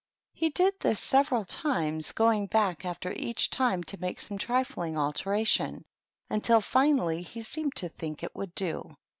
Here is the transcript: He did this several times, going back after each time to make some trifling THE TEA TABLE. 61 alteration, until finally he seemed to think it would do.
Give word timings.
He 0.33 0.49
did 0.49 0.73
this 0.79 0.99
several 0.99 1.45
times, 1.45 2.11
going 2.11 2.47
back 2.47 2.85
after 2.85 3.11
each 3.13 3.51
time 3.51 3.83
to 3.83 4.01
make 4.01 4.19
some 4.19 4.39
trifling 4.39 4.93
THE 4.95 4.99
TEA 4.99 5.05
TABLE. 5.05 5.11
61 5.11 5.29
alteration, 5.35 5.85
until 6.27 6.59
finally 6.59 7.21
he 7.21 7.43
seemed 7.43 7.75
to 7.75 7.89
think 7.89 8.23
it 8.23 8.35
would 8.35 8.55
do. 8.55 8.97